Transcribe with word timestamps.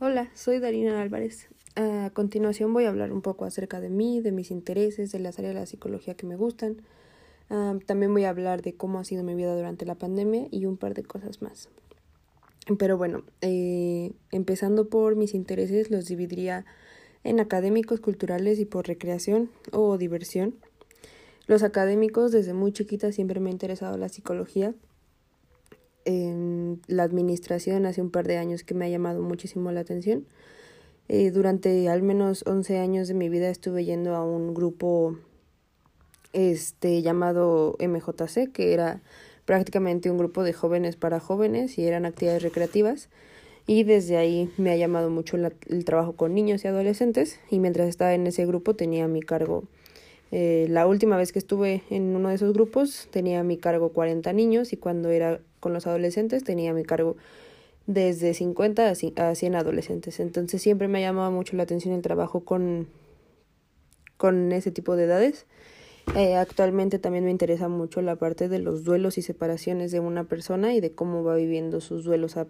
Hola, 0.00 0.30
soy 0.32 0.60
Darina 0.60 1.02
Álvarez. 1.02 1.48
A 1.74 2.10
continuación 2.14 2.72
voy 2.72 2.84
a 2.84 2.88
hablar 2.88 3.10
un 3.10 3.20
poco 3.20 3.44
acerca 3.44 3.80
de 3.80 3.90
mí, 3.90 4.20
de 4.20 4.30
mis 4.30 4.52
intereses, 4.52 5.10
de 5.10 5.18
las 5.18 5.40
áreas 5.40 5.54
de 5.54 5.60
la 5.60 5.66
psicología 5.66 6.14
que 6.14 6.24
me 6.24 6.36
gustan. 6.36 6.82
también 7.84 8.12
voy 8.12 8.22
a 8.22 8.28
hablar 8.28 8.62
de 8.62 8.74
cómo 8.74 9.00
ha 9.00 9.04
sido 9.04 9.24
mi 9.24 9.34
vida 9.34 9.56
durante 9.56 9.86
la 9.86 9.96
pandemia 9.96 10.46
y 10.52 10.66
un 10.66 10.76
par 10.76 10.94
de 10.94 11.02
cosas 11.02 11.42
más. 11.42 11.68
Pero 12.78 12.96
bueno, 12.96 13.24
eh, 13.40 14.12
empezando 14.30 14.88
por 14.88 15.16
mis 15.16 15.34
intereses, 15.34 15.90
los 15.90 16.06
dividiría 16.06 16.64
en 17.24 17.40
académicos, 17.40 17.98
culturales 17.98 18.60
y 18.60 18.66
por 18.66 18.86
recreación 18.86 19.50
o 19.72 19.98
diversión. 19.98 20.54
Los 21.48 21.64
académicos, 21.64 22.30
desde 22.30 22.54
muy 22.54 22.70
chiquita 22.70 23.10
siempre 23.10 23.40
me 23.40 23.50
ha 23.50 23.52
interesado 23.52 23.98
la 23.98 24.08
psicología 24.08 24.76
en 26.08 26.80
la 26.86 27.02
administración 27.02 27.84
hace 27.84 28.00
un 28.00 28.10
par 28.10 28.26
de 28.26 28.38
años 28.38 28.64
que 28.64 28.72
me 28.72 28.86
ha 28.86 28.88
llamado 28.88 29.20
muchísimo 29.20 29.70
la 29.72 29.80
atención. 29.80 30.24
Eh, 31.08 31.30
durante 31.30 31.88
al 31.90 32.02
menos 32.02 32.44
11 32.46 32.78
años 32.78 33.08
de 33.08 33.14
mi 33.14 33.28
vida 33.28 33.50
estuve 33.50 33.84
yendo 33.84 34.16
a 34.16 34.24
un 34.24 34.54
grupo 34.54 35.18
este 36.32 37.02
llamado 37.02 37.76
MJC, 37.78 38.50
que 38.52 38.72
era 38.72 39.02
prácticamente 39.44 40.10
un 40.10 40.16
grupo 40.16 40.44
de 40.44 40.54
jóvenes 40.54 40.96
para 40.96 41.20
jóvenes 41.20 41.76
y 41.76 41.86
eran 41.86 42.06
actividades 42.06 42.42
recreativas. 42.42 43.10
Y 43.66 43.84
desde 43.84 44.16
ahí 44.16 44.50
me 44.56 44.70
ha 44.70 44.76
llamado 44.76 45.10
mucho 45.10 45.36
el 45.36 45.84
trabajo 45.84 46.14
con 46.14 46.32
niños 46.32 46.64
y 46.64 46.68
adolescentes. 46.68 47.38
Y 47.50 47.58
mientras 47.58 47.86
estaba 47.86 48.14
en 48.14 48.26
ese 48.26 48.46
grupo 48.46 48.74
tenía 48.74 49.04
a 49.04 49.08
mi 49.08 49.20
cargo, 49.20 49.64
eh, 50.30 50.66
la 50.68 50.86
última 50.86 51.16
vez 51.16 51.32
que 51.32 51.38
estuve 51.38 51.82
en 51.90 52.14
uno 52.14 52.28
de 52.28 52.34
esos 52.34 52.52
grupos 52.52 53.08
tenía 53.10 53.40
a 53.40 53.44
mi 53.44 53.56
cargo 53.56 53.90
40 53.90 54.32
niños 54.32 54.72
y 54.72 54.76
cuando 54.76 55.10
era 55.10 55.40
con 55.60 55.72
los 55.72 55.86
adolescentes 55.86 56.44
tenía 56.44 56.72
a 56.72 56.74
mi 56.74 56.84
cargo 56.84 57.16
desde 57.86 58.34
50 58.34 58.90
a 58.90 59.34
100 59.34 59.54
adolescentes. 59.54 60.20
Entonces 60.20 60.60
siempre 60.60 60.88
me 60.88 60.98
ha 60.98 61.08
llamado 61.08 61.30
mucho 61.32 61.56
la 61.56 61.62
atención 61.62 61.94
el 61.94 62.02
trabajo 62.02 62.40
con, 62.40 62.86
con 64.18 64.52
ese 64.52 64.70
tipo 64.70 64.94
de 64.94 65.04
edades. 65.04 65.46
Eh, 66.14 66.36
actualmente 66.36 66.98
también 66.98 67.24
me 67.24 67.30
interesa 67.30 67.68
mucho 67.68 68.02
la 68.02 68.16
parte 68.16 68.48
de 68.48 68.58
los 68.58 68.84
duelos 68.84 69.18
y 69.18 69.22
separaciones 69.22 69.90
de 69.90 70.00
una 70.00 70.24
persona 70.24 70.74
y 70.74 70.80
de 70.80 70.92
cómo 70.92 71.22
va 71.24 71.34
viviendo 71.34 71.80
sus 71.80 72.04
duelos 72.04 72.36
a, 72.36 72.46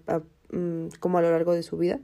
mm, 0.50 0.88
como 1.00 1.18
a 1.18 1.22
lo 1.22 1.30
largo 1.30 1.54
de 1.54 1.62
su 1.62 1.76
vida. 1.76 2.00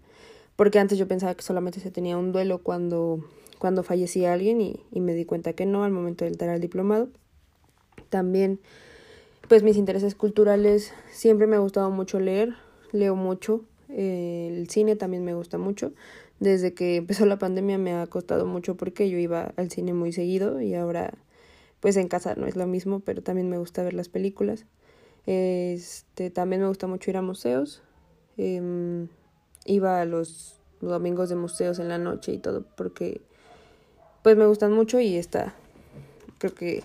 Porque 0.56 0.78
antes 0.78 0.98
yo 0.98 1.09
pensaba 1.09 1.34
que 1.34 1.42
solamente 1.42 1.81
se 1.81 1.91
tenía 1.91 2.16
un 2.16 2.31
duelo 2.31 2.59
cuando, 2.59 3.25
cuando 3.65 3.83
fallecía 3.83 4.34
alguien 4.34 4.61
y, 4.61 5.01
me 5.01 5.15
di 5.15 5.25
cuenta 5.25 5.55
que 5.55 5.65
no 5.65 5.84
al 5.84 5.91
momento 5.91 6.27
de 6.27 6.33
entrar 6.33 6.51
al 6.51 6.61
diplomado. 6.61 7.09
También 8.11 8.61
pues 9.48 9.62
mis 9.62 9.79
intereses 9.79 10.15
culturales 10.15 10.93
siempre 11.11 11.47
me 11.47 11.56
ha 11.56 11.61
gustado 11.61 11.91
mucho 11.91 12.21
leer, 12.21 12.56
leo 12.93 13.17
mucho, 13.17 13.65
el 13.89 14.69
cine 14.69 14.97
también 14.97 15.25
me 15.25 15.33
gusta 15.33 15.56
mucho. 15.56 15.95
Desde 16.41 16.75
que 16.75 16.97
empezó 16.97 17.25
la 17.25 17.39
pandemia 17.39 17.79
me 17.79 17.95
ha 17.95 18.06
costado 18.06 18.45
mucho 18.45 18.77
porque 18.77 19.09
yo 19.09 19.17
iba 19.17 19.55
al 19.56 19.71
cine 19.71 19.95
muy 19.95 20.12
seguido 20.12 20.61
y 20.61 20.75
ahora 20.75 21.15
pues 21.81 21.97
en 21.97 22.09
casa 22.09 22.34
no 22.34 22.47
es 22.47 22.56
lo 22.56 22.67
mismo, 22.67 23.01
pero 23.01 23.23
también 23.23 23.49
me 23.49 23.56
gusta 23.56 23.83
ver 23.83 23.95
las 23.95 24.11
películas. 24.11 24.67
Este, 25.25 26.28
también 26.28 26.61
me 26.61 26.69
gusta 26.69 26.87
mucho 26.87 27.11
ir 27.11 27.17
a 27.17 27.23
museos. 27.23 27.81
Em, 28.37 29.09
iba 29.65 30.03
a 30.03 30.05
los 30.05 30.61
domingos 30.83 31.31
de 31.31 31.37
museos 31.37 31.78
en 31.78 31.89
la 31.89 31.97
noche 31.97 32.31
y 32.34 32.37
todo 32.37 32.67
porque 32.77 33.23
pues 34.25 34.36
me 34.36 34.47
gustan 34.47 34.72
mucho 34.72 34.98
y 34.98 35.17
está 35.17 35.55
creo 36.39 36.55
que 36.55 36.83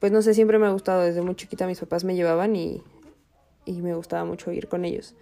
pues 0.00 0.12
no 0.12 0.22
sé, 0.22 0.32
siempre 0.32 0.58
me 0.58 0.66
ha 0.66 0.70
gustado, 0.70 1.02
desde 1.02 1.20
muy 1.20 1.36
chiquita 1.36 1.66
mis 1.66 1.78
papás 1.78 2.04
me 2.04 2.14
llevaban 2.14 2.56
y, 2.56 2.82
y 3.66 3.82
me 3.82 3.94
gustaba 3.94 4.24
mucho 4.24 4.50
ir 4.50 4.66
con 4.66 4.86
ellos. 4.86 5.14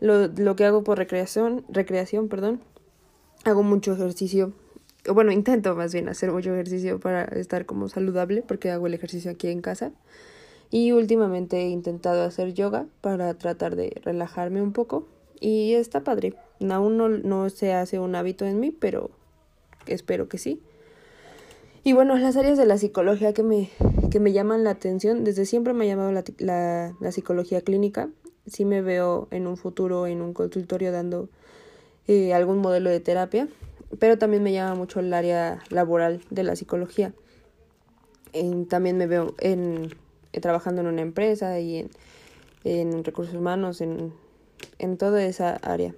Lo, 0.00 0.26
lo 0.26 0.56
que 0.56 0.64
hago 0.64 0.82
por 0.82 0.98
recreación, 0.98 1.64
recreación, 1.68 2.28
perdón, 2.28 2.60
hago 3.44 3.62
mucho 3.62 3.92
ejercicio, 3.92 4.52
bueno, 5.14 5.30
intento 5.30 5.76
más 5.76 5.92
bien 5.92 6.08
hacer 6.08 6.32
mucho 6.32 6.52
ejercicio 6.52 6.98
para 6.98 7.22
estar 7.24 7.66
como 7.66 7.88
saludable, 7.88 8.42
porque 8.42 8.72
hago 8.72 8.88
el 8.88 8.94
ejercicio 8.94 9.30
aquí 9.30 9.48
en 9.48 9.60
casa. 9.60 9.92
Y 10.68 10.90
últimamente 10.90 11.58
he 11.58 11.68
intentado 11.68 12.24
hacer 12.24 12.52
yoga 12.52 12.86
para 13.00 13.32
tratar 13.34 13.76
de 13.76 14.00
relajarme 14.02 14.60
un 14.60 14.72
poco. 14.72 15.06
Y 15.38 15.74
está 15.74 16.02
padre. 16.02 16.34
Aún 16.68 16.96
no, 16.96 17.08
no 17.08 17.48
se 17.50 17.72
hace 17.72 18.00
un 18.00 18.16
hábito 18.16 18.44
en 18.44 18.58
mí, 18.58 18.72
pero 18.72 19.10
espero 19.86 20.28
que 20.28 20.38
sí. 20.38 20.60
Y 21.86 21.92
bueno, 21.92 22.16
las 22.16 22.36
áreas 22.36 22.58
de 22.58 22.66
la 22.66 22.78
psicología 22.78 23.32
que 23.32 23.44
me, 23.44 23.70
que 24.10 24.18
me 24.18 24.32
llaman 24.32 24.64
la 24.64 24.70
atención, 24.70 25.22
desde 25.22 25.46
siempre 25.46 25.72
me 25.72 25.84
ha 25.84 25.86
llamado 25.86 26.10
la, 26.10 26.24
la, 26.98 27.12
psicología 27.12 27.60
clínica. 27.60 28.08
Sí 28.44 28.64
me 28.64 28.82
veo 28.82 29.28
en 29.30 29.46
un 29.46 29.56
futuro 29.56 30.08
en 30.08 30.20
un 30.20 30.32
consultorio 30.32 30.90
dando 30.90 31.28
eh, 32.08 32.34
algún 32.34 32.58
modelo 32.58 32.90
de 32.90 32.98
terapia, 32.98 33.46
pero 34.00 34.18
también 34.18 34.42
me 34.42 34.52
llama 34.52 34.74
mucho 34.74 34.98
el 34.98 35.14
área 35.14 35.60
laboral 35.70 36.22
de 36.30 36.42
la 36.42 36.56
psicología. 36.56 37.12
también 38.68 38.98
me 38.98 39.06
veo 39.06 39.34
en, 39.38 39.94
eh, 40.32 40.40
trabajando 40.40 40.80
en 40.80 40.88
una 40.88 41.02
empresa 41.02 41.60
y 41.60 41.78
en, 41.78 41.90
en 42.64 43.04
recursos 43.04 43.36
humanos, 43.36 43.80
en, 43.80 44.12
en 44.80 44.96
toda 44.96 45.24
esa 45.24 45.54
área. 45.54 45.94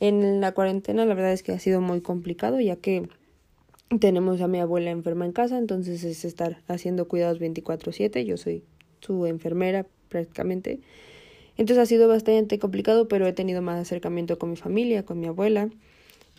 En 0.00 0.40
la 0.40 0.52
cuarentena 0.52 1.04
la 1.06 1.14
verdad 1.14 1.32
es 1.32 1.42
que 1.42 1.52
ha 1.52 1.58
sido 1.58 1.80
muy 1.80 2.00
complicado 2.00 2.60
ya 2.60 2.76
que 2.76 3.08
tenemos 4.00 4.40
a 4.40 4.48
mi 4.48 4.60
abuela 4.60 4.90
enferma 4.90 5.24
en 5.24 5.32
casa, 5.32 5.58
entonces 5.58 6.02
es 6.04 6.24
estar 6.24 6.58
haciendo 6.68 7.08
cuidados 7.08 7.38
24/7. 7.38 8.24
Yo 8.24 8.36
soy 8.36 8.64
su 9.00 9.26
enfermera 9.26 9.86
prácticamente. 10.08 10.80
Entonces 11.56 11.82
ha 11.82 11.86
sido 11.86 12.08
bastante 12.08 12.58
complicado, 12.58 13.08
pero 13.08 13.26
he 13.26 13.32
tenido 13.32 13.62
más 13.62 13.80
acercamiento 13.80 14.38
con 14.38 14.50
mi 14.50 14.56
familia, 14.56 15.04
con 15.04 15.20
mi 15.20 15.26
abuela. 15.26 15.70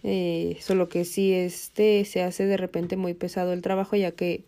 Eh, 0.04 0.58
solo 0.60 0.90
que 0.90 1.06
sí 1.06 1.34
este 1.34 2.06
se 2.06 2.22
hace 2.22 2.46
de 2.46 2.58
repente 2.58 2.98
muy 2.98 3.14
pesado 3.16 3.54
el 3.54 3.62
trabajo, 3.62 3.96
ya 3.96 4.12
que 4.12 4.44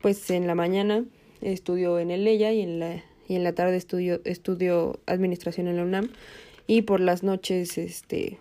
pues 0.00 0.30
en 0.30 0.46
la 0.46 0.54
mañana 0.54 1.04
estudio 1.40 1.98
en 1.98 2.10
el 2.10 2.24
LEYA 2.24 2.52
y 2.52 2.60
en 2.60 2.78
la, 2.78 3.02
y 3.28 3.34
en 3.34 3.44
la 3.44 3.54
tarde 3.54 3.76
estudio, 3.76 4.20
estudio 4.24 5.00
administración 5.06 5.66
en 5.66 5.76
la 5.76 5.82
UNAM. 5.82 6.10
Y 6.66 6.82
por 6.82 7.00
las 7.00 7.22
noches, 7.22 7.78
este, 7.78 8.38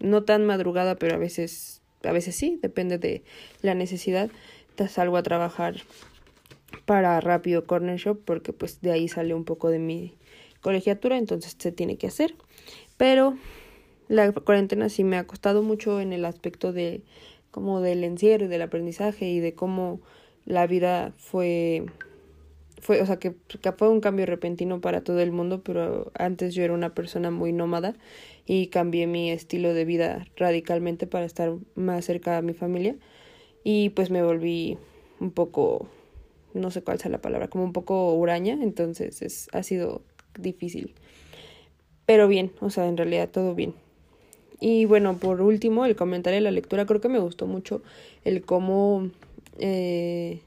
no 0.00 0.24
tan 0.24 0.44
madrugada, 0.44 0.96
pero 0.96 1.14
a 1.14 1.18
veces 1.18 1.82
a 2.04 2.12
veces 2.12 2.36
sí, 2.36 2.58
depende 2.62 2.98
de 2.98 3.22
la 3.62 3.74
necesidad. 3.74 4.30
Salgo 4.88 5.16
a 5.16 5.22
trabajar 5.22 5.76
para 6.86 7.20
Rápido 7.20 7.66
Corner 7.66 7.96
Shop 7.98 8.20
porque 8.24 8.52
pues 8.52 8.80
de 8.80 8.90
ahí 8.90 9.06
sale 9.06 9.32
un 9.32 9.44
poco 9.44 9.70
de 9.70 9.78
mi 9.78 10.16
colegiatura, 10.60 11.18
entonces 11.18 11.54
se 11.56 11.70
tiene 11.70 11.98
que 11.98 12.08
hacer. 12.08 12.34
Pero 12.96 13.36
la 14.08 14.32
cuarentena 14.32 14.88
sí 14.88 15.04
me 15.04 15.18
ha 15.18 15.26
costado 15.26 15.62
mucho 15.62 16.00
en 16.00 16.12
el 16.12 16.24
aspecto 16.24 16.72
de 16.72 17.02
como 17.52 17.80
del 17.80 18.02
encierro 18.02 18.46
y 18.46 18.48
del 18.48 18.62
aprendizaje 18.62 19.26
y 19.28 19.38
de 19.38 19.54
cómo 19.54 20.00
la 20.46 20.66
vida 20.66 21.12
fue 21.16 21.84
fue, 22.82 23.00
o 23.00 23.06
sea, 23.06 23.18
que, 23.18 23.34
fue 23.78 23.88
un 23.88 24.00
cambio 24.00 24.26
repentino 24.26 24.80
para 24.80 25.02
todo 25.02 25.20
el 25.20 25.30
mundo, 25.30 25.62
pero 25.62 26.10
antes 26.18 26.52
yo 26.52 26.64
era 26.64 26.74
una 26.74 26.94
persona 26.94 27.30
muy 27.30 27.52
nómada 27.52 27.94
y 28.44 28.66
cambié 28.66 29.06
mi 29.06 29.30
estilo 29.30 29.72
de 29.72 29.84
vida 29.84 30.26
radicalmente 30.36 31.06
para 31.06 31.24
estar 31.24 31.54
más 31.76 32.04
cerca 32.04 32.34
de 32.34 32.42
mi 32.42 32.54
familia 32.54 32.96
y 33.62 33.90
pues 33.90 34.10
me 34.10 34.24
volví 34.24 34.78
un 35.20 35.30
poco, 35.30 35.88
no 36.54 36.72
sé 36.72 36.82
cuál 36.82 36.98
sea 36.98 37.10
la 37.12 37.20
palabra, 37.20 37.46
como 37.46 37.62
un 37.62 37.72
poco 37.72 38.12
huraña, 38.14 38.58
entonces 38.60 39.22
es, 39.22 39.48
ha 39.52 39.62
sido 39.62 40.02
difícil. 40.36 40.92
Pero 42.04 42.26
bien, 42.26 42.50
o 42.60 42.70
sea, 42.70 42.88
en 42.88 42.96
realidad 42.96 43.28
todo 43.30 43.54
bien. 43.54 43.74
Y 44.58 44.86
bueno, 44.86 45.18
por 45.18 45.40
último, 45.40 45.86
el 45.86 45.94
comentario 45.94 46.38
de 46.38 46.42
la 46.42 46.50
lectura, 46.50 46.84
creo 46.84 47.00
que 47.00 47.08
me 47.08 47.20
gustó 47.20 47.46
mucho 47.46 47.80
el 48.24 48.44
cómo 48.44 49.08
eh, 49.58 50.40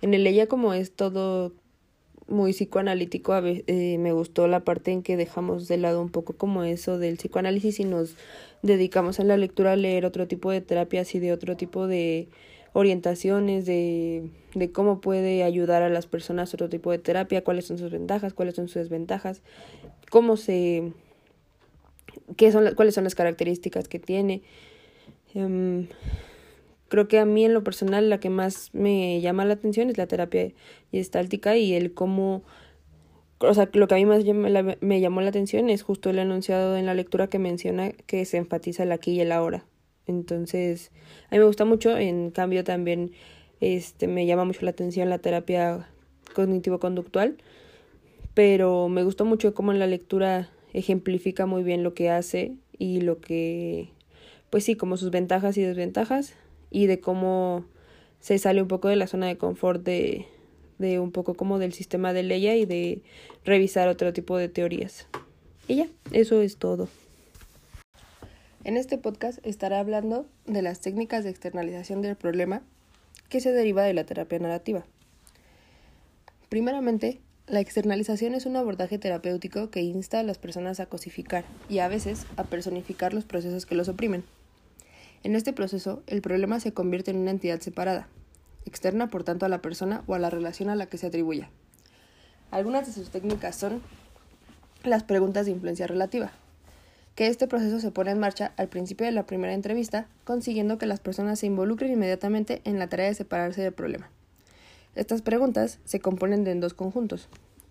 en 0.00 0.14
el 0.14 0.26
ella 0.26 0.46
como 0.46 0.72
es 0.72 0.92
todo 0.92 1.52
muy 2.32 2.52
psicoanalítico, 2.52 3.32
a 3.32 3.42
eh, 3.44 3.98
me 3.98 4.12
gustó 4.12 4.48
la 4.48 4.64
parte 4.64 4.90
en 4.90 5.02
que 5.02 5.16
dejamos 5.16 5.68
de 5.68 5.76
lado 5.76 6.00
un 6.00 6.08
poco 6.08 6.32
como 6.32 6.64
eso 6.64 6.98
del 6.98 7.16
psicoanálisis 7.16 7.78
y 7.78 7.84
nos 7.84 8.16
dedicamos 8.62 9.20
a 9.20 9.24
la 9.24 9.36
lectura 9.36 9.72
a 9.72 9.76
leer 9.76 10.04
otro 10.04 10.26
tipo 10.26 10.50
de 10.50 10.60
terapias 10.60 11.14
y 11.14 11.18
de 11.20 11.32
otro 11.32 11.56
tipo 11.56 11.86
de 11.86 12.28
orientaciones 12.72 13.66
de, 13.66 14.30
de 14.54 14.72
cómo 14.72 15.00
puede 15.00 15.44
ayudar 15.44 15.82
a 15.82 15.90
las 15.90 16.06
personas 16.06 16.54
otro 16.54 16.68
tipo 16.68 16.90
de 16.90 16.98
terapia, 16.98 17.44
cuáles 17.44 17.66
son 17.66 17.78
sus 17.78 17.92
ventajas, 17.92 18.32
cuáles 18.32 18.54
son 18.54 18.66
sus 18.66 18.76
desventajas, 18.76 19.42
cómo 20.10 20.36
se 20.36 20.92
qué 22.36 22.50
son 22.50 22.74
cuáles 22.74 22.94
son 22.94 23.04
las 23.04 23.14
características 23.14 23.88
que 23.88 23.98
tiene. 23.98 24.42
Um, 25.34 25.86
Creo 26.92 27.08
que 27.08 27.18
a 27.18 27.24
mí 27.24 27.42
en 27.42 27.54
lo 27.54 27.64
personal 27.64 28.10
la 28.10 28.20
que 28.20 28.28
más 28.28 28.68
me 28.74 29.18
llama 29.22 29.46
la 29.46 29.54
atención 29.54 29.88
es 29.88 29.96
la 29.96 30.06
terapia 30.06 30.52
gestáltica 30.90 31.56
y 31.56 31.72
el 31.72 31.94
cómo, 31.94 32.42
o 33.38 33.54
sea, 33.54 33.70
lo 33.72 33.88
que 33.88 33.94
a 33.94 33.96
mí 33.96 34.04
más 34.04 34.24
me 34.82 35.00
llamó 35.00 35.22
la 35.22 35.30
atención 35.30 35.70
es 35.70 35.82
justo 35.82 36.10
el 36.10 36.18
enunciado 36.18 36.76
en 36.76 36.84
la 36.84 36.92
lectura 36.92 37.28
que 37.28 37.38
menciona 37.38 37.92
que 37.92 38.26
se 38.26 38.36
enfatiza 38.36 38.82
el 38.82 38.92
aquí 38.92 39.12
y 39.12 39.20
el 39.22 39.32
ahora. 39.32 39.64
Entonces, 40.06 40.92
a 41.30 41.34
mí 41.34 41.38
me 41.38 41.46
gusta 41.46 41.64
mucho, 41.64 41.96
en 41.96 42.30
cambio 42.30 42.62
también 42.62 43.12
este 43.60 44.06
me 44.06 44.26
llama 44.26 44.44
mucho 44.44 44.60
la 44.60 44.72
atención 44.72 45.08
la 45.08 45.18
terapia 45.18 45.88
cognitivo-conductual, 46.34 47.38
pero 48.34 48.90
me 48.90 49.02
gustó 49.02 49.24
mucho 49.24 49.54
cómo 49.54 49.72
en 49.72 49.78
la 49.78 49.86
lectura 49.86 50.50
ejemplifica 50.74 51.46
muy 51.46 51.62
bien 51.62 51.84
lo 51.84 51.94
que 51.94 52.10
hace 52.10 52.52
y 52.76 53.00
lo 53.00 53.18
que, 53.18 53.88
pues 54.50 54.64
sí, 54.64 54.74
como 54.76 54.98
sus 54.98 55.10
ventajas 55.10 55.56
y 55.56 55.62
desventajas 55.62 56.34
y 56.72 56.86
de 56.86 56.98
cómo 56.98 57.64
se 58.20 58.38
sale 58.38 58.62
un 58.62 58.68
poco 58.68 58.88
de 58.88 58.96
la 58.96 59.06
zona 59.06 59.26
de 59.26 59.36
confort 59.36 59.84
de, 59.84 60.26
de 60.78 60.98
un 60.98 61.12
poco 61.12 61.34
como 61.34 61.58
del 61.58 61.72
sistema 61.72 62.12
de 62.12 62.22
ley 62.22 62.48
y 62.48 62.64
de 62.64 63.02
revisar 63.44 63.88
otro 63.88 64.12
tipo 64.12 64.36
de 64.36 64.48
teorías. 64.48 65.06
Y 65.68 65.76
ya, 65.76 65.86
eso 66.10 66.40
es 66.40 66.56
todo. 66.56 66.88
En 68.64 68.76
este 68.76 68.96
podcast 68.96 69.44
estaré 69.44 69.76
hablando 69.76 70.26
de 70.46 70.62
las 70.62 70.80
técnicas 70.80 71.24
de 71.24 71.30
externalización 71.30 72.00
del 72.00 72.16
problema 72.16 72.62
que 73.28 73.40
se 73.40 73.52
deriva 73.52 73.82
de 73.82 73.94
la 73.94 74.04
terapia 74.04 74.38
narrativa. 74.38 74.84
Primeramente, 76.48 77.20
la 77.46 77.60
externalización 77.60 78.34
es 78.34 78.46
un 78.46 78.56
abordaje 78.56 78.98
terapéutico 78.98 79.70
que 79.70 79.80
insta 79.80 80.20
a 80.20 80.22
las 80.22 80.38
personas 80.38 80.80
a 80.80 80.86
cosificar 80.86 81.44
y 81.68 81.80
a 81.80 81.88
veces 81.88 82.26
a 82.36 82.44
personificar 82.44 83.14
los 83.14 83.24
procesos 83.24 83.66
que 83.66 83.74
los 83.74 83.88
oprimen. 83.88 84.24
En 85.22 85.36
este 85.36 85.52
proceso, 85.52 86.02
el 86.06 86.20
problema 86.20 86.58
se 86.58 86.72
convierte 86.72 87.12
en 87.12 87.18
una 87.18 87.30
entidad 87.30 87.60
separada, 87.60 88.08
externa 88.64 89.08
por 89.08 89.22
tanto 89.22 89.46
a 89.46 89.48
la 89.48 89.62
persona 89.62 90.02
o 90.06 90.14
a 90.14 90.18
la 90.18 90.30
relación 90.30 90.68
a 90.68 90.74
la 90.74 90.86
que 90.86 90.98
se 90.98 91.06
atribuya. 91.06 91.48
Algunas 92.50 92.86
de 92.86 92.92
sus 92.92 93.10
técnicas 93.10 93.56
son 93.56 93.80
las 94.82 95.04
preguntas 95.04 95.46
de 95.46 95.52
influencia 95.52 95.86
relativa, 95.86 96.32
que 97.14 97.28
este 97.28 97.46
proceso 97.46 97.78
se 97.78 97.92
pone 97.92 98.10
en 98.10 98.18
marcha 98.18 98.52
al 98.56 98.68
principio 98.68 99.06
de 99.06 99.12
la 99.12 99.26
primera 99.26 99.54
entrevista, 99.54 100.06
consiguiendo 100.24 100.76
que 100.76 100.86
las 100.86 100.98
personas 100.98 101.38
se 101.38 101.46
involucren 101.46 101.92
inmediatamente 101.92 102.60
en 102.64 102.78
la 102.78 102.88
tarea 102.88 103.06
de 103.06 103.14
separarse 103.14 103.62
del 103.62 103.72
problema. 103.72 104.10
Estas 104.96 105.22
preguntas 105.22 105.78
se 105.84 106.00
componen 106.00 106.42
de 106.42 106.54
dos 106.56 106.74
conjuntos. 106.74 107.28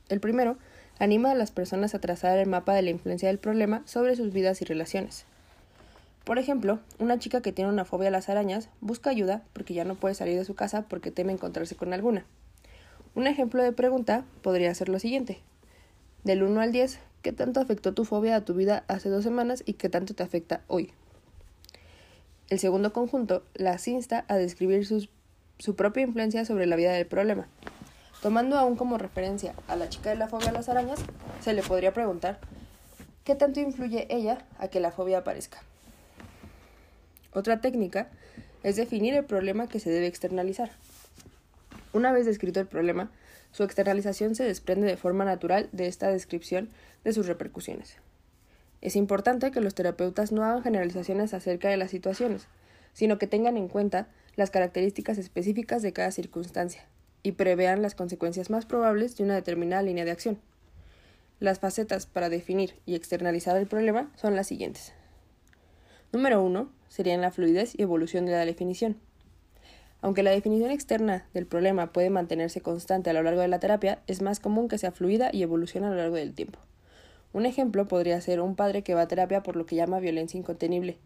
El 0.09 0.19
primero 0.19 0.57
anima 0.99 1.31
a 1.31 1.35
las 1.35 1.51
personas 1.51 1.93
a 1.95 1.99
trazar 1.99 2.37
el 2.37 2.47
mapa 2.47 2.73
de 2.73 2.81
la 2.81 2.91
influencia 2.91 3.27
del 3.27 3.39
problema 3.39 3.81
sobre 3.85 4.15
sus 4.15 4.31
vidas 4.31 4.61
y 4.61 4.65
relaciones. 4.65 5.25
Por 6.23 6.37
ejemplo, 6.37 6.79
una 6.99 7.19
chica 7.19 7.41
que 7.41 7.51
tiene 7.51 7.71
una 7.71 7.85
fobia 7.85 8.09
a 8.09 8.11
las 8.11 8.29
arañas 8.29 8.69
busca 8.79 9.09
ayuda 9.09 9.43
porque 9.53 9.73
ya 9.73 9.85
no 9.85 9.95
puede 9.95 10.15
salir 10.15 10.37
de 10.37 10.45
su 10.45 10.55
casa 10.55 10.83
porque 10.87 11.11
teme 11.11 11.33
encontrarse 11.33 11.75
con 11.75 11.93
alguna. 11.93 12.25
Un 13.15 13.27
ejemplo 13.27 13.61
de 13.63 13.71
pregunta 13.71 14.23
podría 14.41 14.73
ser 14.75 14.89
lo 14.89 14.99
siguiente. 14.99 15.39
Del 16.23 16.43
1 16.43 16.61
al 16.61 16.71
10, 16.71 16.99
¿Qué 17.21 17.31
tanto 17.31 17.59
afectó 17.59 17.93
tu 17.93 18.03
fobia 18.03 18.35
a 18.35 18.45
tu 18.45 18.55
vida 18.55 18.83
hace 18.87 19.09
dos 19.09 19.23
semanas 19.23 19.61
y 19.67 19.73
qué 19.73 19.89
tanto 19.89 20.15
te 20.15 20.23
afecta 20.23 20.61
hoy? 20.67 20.91
El 22.49 22.57
segundo 22.57 22.93
conjunto 22.93 23.43
las 23.53 23.87
insta 23.87 24.25
a 24.27 24.37
describir 24.37 24.87
su 24.87 25.75
propia 25.75 26.01
influencia 26.01 26.43
sobre 26.45 26.65
la 26.65 26.75
vida 26.75 26.93
del 26.93 27.05
problema. 27.05 27.47
Tomando 28.23 28.57
aún 28.57 28.75
como 28.75 28.97
referencia 28.97 29.53
a 29.67 29.75
la 29.75 29.87
chica 29.87 30.09
de 30.09 30.15
la 30.15 30.27
fobia 30.27 30.49
a 30.49 30.53
las 30.53 30.67
arañas, 30.67 30.99
se 31.41 31.53
le 31.53 31.61
podría 31.61 31.93
preguntar 31.93 32.39
¿qué 33.23 33.35
tanto 33.35 33.59
influye 33.59 34.07
ella 34.09 34.39
a 34.57 34.69
que 34.69 34.79
la 34.79 34.91
fobia 34.91 35.19
aparezca? 35.19 35.61
Otra 37.33 37.61
técnica 37.61 38.09
es 38.63 38.75
definir 38.75 39.13
el 39.13 39.25
problema 39.25 39.67
que 39.67 39.79
se 39.79 39.89
debe 39.89 40.07
externalizar. 40.07 40.71
Una 41.93 42.11
vez 42.11 42.25
descrito 42.25 42.59
el 42.59 42.67
problema, 42.67 43.09
su 43.51 43.63
externalización 43.63 44.35
se 44.35 44.43
desprende 44.43 44.87
de 44.87 44.97
forma 44.97 45.25
natural 45.25 45.69
de 45.71 45.87
esta 45.87 46.09
descripción 46.09 46.69
de 47.03 47.13
sus 47.13 47.27
repercusiones. 47.27 47.97
Es 48.81 48.95
importante 48.95 49.51
que 49.51 49.61
los 49.61 49.75
terapeutas 49.75 50.31
no 50.31 50.43
hagan 50.43 50.63
generalizaciones 50.63 51.33
acerca 51.33 51.69
de 51.69 51.77
las 51.77 51.91
situaciones, 51.91 52.47
sino 52.93 53.17
que 53.17 53.27
tengan 53.27 53.57
en 53.57 53.67
cuenta 53.67 54.07
las 54.35 54.49
características 54.49 55.17
específicas 55.17 55.81
de 55.81 55.93
cada 55.93 56.11
circunstancia 56.11 56.83
y 57.23 57.33
prevean 57.33 57.81
las 57.81 57.95
consecuencias 57.95 58.49
más 58.49 58.65
probables 58.65 59.15
de 59.17 59.23
una 59.23 59.35
determinada 59.35 59.83
línea 59.83 60.05
de 60.05 60.11
acción. 60.11 60.39
Las 61.39 61.59
facetas 61.59 62.05
para 62.05 62.29
definir 62.29 62.75
y 62.85 62.95
externalizar 62.95 63.57
el 63.57 63.67
problema 63.67 64.11
son 64.15 64.35
las 64.35 64.47
siguientes. 64.47 64.93
Número 66.11 66.43
uno 66.43 66.69
serían 66.89 67.21
la 67.21 67.31
fluidez 67.31 67.73
y 67.77 67.83
evolución 67.83 68.25
de 68.25 68.33
la 68.33 68.45
definición. 68.45 68.97
Aunque 70.01 70.23
la 70.23 70.31
definición 70.31 70.71
externa 70.71 71.25
del 71.33 71.45
problema 71.45 71.93
puede 71.93 72.09
mantenerse 72.09 72.61
constante 72.61 73.09
a 73.09 73.13
lo 73.13 73.23
largo 73.23 73.41
de 73.41 73.47
la 73.47 73.59
terapia, 73.59 74.01
es 74.07 74.21
más 74.21 74.39
común 74.39 74.67
que 74.67 74.77
sea 74.77 74.91
fluida 74.91 75.29
y 75.31 75.43
evolucione 75.43 75.87
a 75.87 75.91
lo 75.91 75.95
largo 75.95 76.15
del 76.15 76.33
tiempo. 76.33 76.59
Un 77.33 77.45
ejemplo 77.45 77.87
podría 77.87 78.19
ser 78.19 78.41
un 78.41 78.55
padre 78.55 78.83
que 78.83 78.93
va 78.93 79.01
a 79.01 79.07
terapia 79.07 79.43
por 79.43 79.55
lo 79.55 79.65
que 79.65 79.75
llama 79.75 79.99
violencia 79.99 80.37
incontenible 80.37 80.97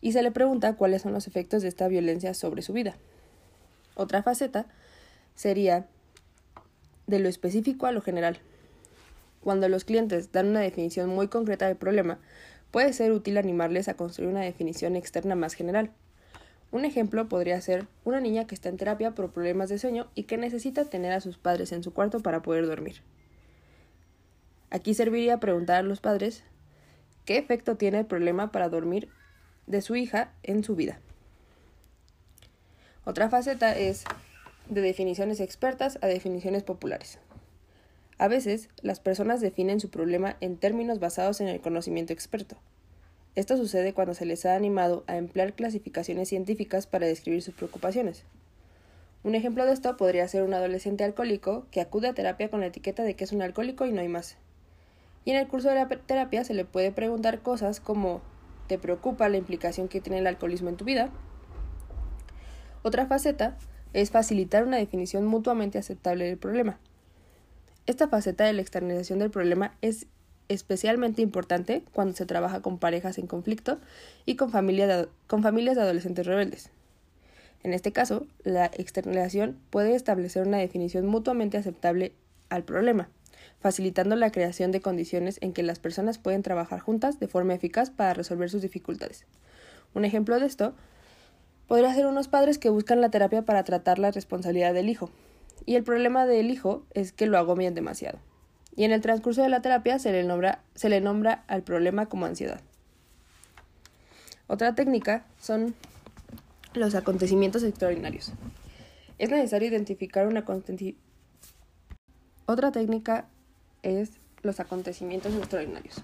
y 0.00 0.12
se 0.12 0.22
le 0.22 0.30
pregunta 0.30 0.76
cuáles 0.76 1.02
son 1.02 1.12
los 1.12 1.26
efectos 1.26 1.62
de 1.62 1.68
esta 1.68 1.88
violencia 1.88 2.34
sobre 2.34 2.62
su 2.62 2.72
vida. 2.72 2.96
Otra 3.94 4.22
faceta 4.22 4.66
sería 5.34 5.86
de 7.06 7.18
lo 7.18 7.28
específico 7.28 7.86
a 7.86 7.92
lo 7.92 8.00
general. 8.00 8.38
Cuando 9.42 9.68
los 9.68 9.84
clientes 9.84 10.30
dan 10.32 10.48
una 10.48 10.60
definición 10.60 11.08
muy 11.08 11.28
concreta 11.28 11.66
del 11.66 11.76
problema, 11.76 12.18
puede 12.70 12.92
ser 12.92 13.12
útil 13.12 13.38
animarles 13.38 13.88
a 13.88 13.94
construir 13.94 14.30
una 14.30 14.40
definición 14.40 14.96
externa 14.96 15.34
más 15.34 15.54
general. 15.54 15.90
Un 16.70 16.84
ejemplo 16.84 17.28
podría 17.28 17.60
ser 17.60 17.86
una 18.04 18.20
niña 18.20 18.46
que 18.46 18.54
está 18.54 18.68
en 18.68 18.76
terapia 18.76 19.12
por 19.12 19.32
problemas 19.32 19.68
de 19.70 19.78
sueño 19.78 20.08
y 20.14 20.24
que 20.24 20.36
necesita 20.36 20.84
tener 20.84 21.12
a 21.12 21.20
sus 21.20 21.38
padres 21.38 21.72
en 21.72 21.82
su 21.82 21.94
cuarto 21.94 22.20
para 22.20 22.42
poder 22.42 22.66
dormir. 22.66 23.02
Aquí 24.70 24.92
serviría 24.92 25.40
preguntar 25.40 25.76
a 25.78 25.82
los 25.82 26.00
padres 26.00 26.44
qué 27.24 27.38
efecto 27.38 27.76
tiene 27.76 28.00
el 28.00 28.06
problema 28.06 28.52
para 28.52 28.68
dormir 28.68 29.08
de 29.66 29.80
su 29.80 29.96
hija 29.96 30.32
en 30.42 30.62
su 30.62 30.76
vida. 30.76 31.00
Otra 33.04 33.30
faceta 33.30 33.74
es 33.74 34.04
de 34.68 34.82
definiciones 34.82 35.40
expertas 35.40 35.98
a 36.02 36.06
definiciones 36.06 36.62
populares. 36.62 37.18
A 38.18 38.26
veces, 38.26 38.68
las 38.82 38.98
personas 38.98 39.40
definen 39.40 39.78
su 39.78 39.90
problema 39.90 40.36
en 40.40 40.56
términos 40.56 40.98
basados 40.98 41.40
en 41.40 41.46
el 41.46 41.60
conocimiento 41.60 42.12
experto. 42.12 42.56
Esto 43.36 43.56
sucede 43.56 43.94
cuando 43.94 44.14
se 44.14 44.26
les 44.26 44.44
ha 44.44 44.56
animado 44.56 45.04
a 45.06 45.16
emplear 45.16 45.54
clasificaciones 45.54 46.28
científicas 46.28 46.88
para 46.88 47.06
describir 47.06 47.42
sus 47.42 47.54
preocupaciones. 47.54 48.24
Un 49.22 49.36
ejemplo 49.36 49.64
de 49.64 49.72
esto 49.72 49.96
podría 49.96 50.26
ser 50.26 50.42
un 50.42 50.52
adolescente 50.52 51.04
alcohólico 51.04 51.66
que 51.70 51.80
acude 51.80 52.08
a 52.08 52.14
terapia 52.14 52.50
con 52.50 52.58
la 52.58 52.66
etiqueta 52.66 53.04
de 53.04 53.14
que 53.14 53.22
es 53.22 53.32
un 53.32 53.42
alcohólico 53.42 53.86
y 53.86 53.92
no 53.92 54.00
hay 54.00 54.08
más. 54.08 54.36
Y 55.24 55.30
en 55.30 55.36
el 55.36 55.46
curso 55.46 55.68
de 55.68 55.76
la 55.76 55.88
terapia 55.88 56.42
se 56.42 56.54
le 56.54 56.64
puede 56.64 56.90
preguntar 56.90 57.42
cosas 57.42 57.78
como 57.78 58.20
¿te 58.66 58.78
preocupa 58.78 59.28
la 59.28 59.36
implicación 59.36 59.86
que 59.86 60.00
tiene 60.00 60.18
el 60.18 60.26
alcoholismo 60.26 60.68
en 60.68 60.76
tu 60.76 60.84
vida? 60.84 61.10
Otra 62.82 63.06
faceta 63.06 63.56
es 63.92 64.10
facilitar 64.10 64.64
una 64.64 64.76
definición 64.76 65.24
mutuamente 65.24 65.78
aceptable 65.78 66.24
del 66.24 66.38
problema. 66.38 66.80
Esta 67.88 68.06
faceta 68.06 68.44
de 68.44 68.52
la 68.52 68.60
externalización 68.60 69.18
del 69.18 69.30
problema 69.30 69.74
es 69.80 70.08
especialmente 70.48 71.22
importante 71.22 71.82
cuando 71.94 72.14
se 72.14 72.26
trabaja 72.26 72.60
con 72.60 72.78
parejas 72.78 73.16
en 73.16 73.26
conflicto 73.26 73.78
y 74.26 74.36
con, 74.36 74.50
con 74.50 75.42
familias 75.42 75.76
de 75.76 75.82
adolescentes 75.82 76.26
rebeldes. 76.26 76.68
En 77.62 77.72
este 77.72 77.90
caso, 77.90 78.26
la 78.44 78.66
externalización 78.66 79.58
puede 79.70 79.94
establecer 79.94 80.46
una 80.46 80.58
definición 80.58 81.06
mutuamente 81.06 81.56
aceptable 81.56 82.12
al 82.50 82.62
problema, 82.62 83.08
facilitando 83.58 84.16
la 84.16 84.32
creación 84.32 84.70
de 84.70 84.82
condiciones 84.82 85.38
en 85.40 85.54
que 85.54 85.62
las 85.62 85.78
personas 85.78 86.18
pueden 86.18 86.42
trabajar 86.42 86.80
juntas 86.80 87.18
de 87.18 87.26
forma 87.26 87.54
eficaz 87.54 87.88
para 87.88 88.12
resolver 88.12 88.50
sus 88.50 88.60
dificultades. 88.60 89.24
Un 89.94 90.04
ejemplo 90.04 90.38
de 90.38 90.44
esto 90.44 90.74
podría 91.66 91.94
ser 91.94 92.04
unos 92.04 92.28
padres 92.28 92.58
que 92.58 92.68
buscan 92.68 93.00
la 93.00 93.08
terapia 93.08 93.46
para 93.46 93.64
tratar 93.64 93.98
la 93.98 94.10
responsabilidad 94.10 94.74
del 94.74 94.90
hijo, 94.90 95.10
y 95.66 95.76
el 95.76 95.84
problema 95.84 96.26
del 96.26 96.50
hijo 96.50 96.84
es 96.94 97.12
que 97.12 97.26
lo 97.26 97.38
agobian 97.38 97.74
demasiado. 97.74 98.18
Y 98.76 98.84
en 98.84 98.92
el 98.92 99.00
transcurso 99.00 99.42
de 99.42 99.48
la 99.48 99.60
terapia 99.60 99.98
se 99.98 100.12
le 100.12 100.22
nombra, 100.24 100.62
se 100.74 100.88
le 100.88 101.00
nombra 101.00 101.44
al 101.48 101.62
problema 101.62 102.06
como 102.06 102.26
ansiedad. 102.26 102.60
Otra 104.46 104.74
técnica 104.74 105.24
son 105.38 105.74
los 106.74 106.94
acontecimientos 106.94 107.62
extraordinarios. 107.62 108.32
Es 109.18 109.30
necesario 109.30 109.68
identificar 109.68 110.26
una 110.26 110.44
Otra 112.46 112.72
técnica 112.72 113.26
es 113.82 114.12
los 114.42 114.60
acontecimientos 114.60 115.34
extraordinarios. 115.34 116.02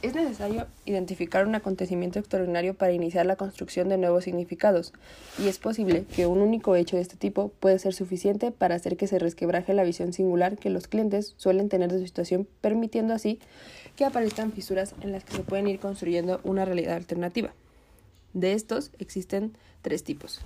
Es 0.00 0.14
necesario 0.14 0.68
identificar 0.84 1.44
un 1.44 1.56
acontecimiento 1.56 2.20
extraordinario 2.20 2.74
para 2.74 2.92
iniciar 2.92 3.26
la 3.26 3.34
construcción 3.34 3.88
de 3.88 3.98
nuevos 3.98 4.22
significados, 4.22 4.92
y 5.40 5.48
es 5.48 5.58
posible 5.58 6.04
que 6.14 6.28
un 6.28 6.38
único 6.38 6.76
hecho 6.76 6.94
de 6.94 7.02
este 7.02 7.16
tipo 7.16 7.48
puede 7.58 7.80
ser 7.80 7.94
suficiente 7.94 8.52
para 8.52 8.76
hacer 8.76 8.96
que 8.96 9.08
se 9.08 9.18
resquebraje 9.18 9.74
la 9.74 9.82
visión 9.82 10.12
singular 10.12 10.56
que 10.56 10.70
los 10.70 10.86
clientes 10.86 11.34
suelen 11.36 11.68
tener 11.68 11.90
de 11.90 11.98
su 11.98 12.06
situación, 12.06 12.46
permitiendo 12.60 13.12
así 13.12 13.40
que 13.96 14.04
aparezcan 14.04 14.52
fisuras 14.52 14.94
en 15.00 15.10
las 15.10 15.24
que 15.24 15.34
se 15.34 15.42
pueden 15.42 15.66
ir 15.66 15.80
construyendo 15.80 16.40
una 16.44 16.64
realidad 16.64 16.94
alternativa. 16.94 17.52
De 18.34 18.52
estos 18.52 18.92
existen 19.00 19.56
tres 19.82 20.04
tipos. 20.04 20.42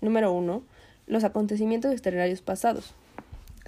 Número 0.00 0.30
uno, 0.32 0.62
los 1.08 1.24
acontecimientos 1.24 1.90
extraordinarios 1.90 2.40
pasados 2.40 2.94